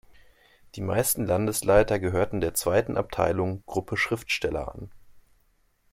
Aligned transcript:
Die 0.73 0.81
meisten 0.81 1.27
Landesleiter 1.27 1.99
gehörten 1.99 2.41
der 2.41 2.55
zweiten 2.55 2.97
Abteilung 2.97 3.61
"Gruppe 3.67 3.97
Schriftsteller" 3.97 4.73
an. 4.73 4.89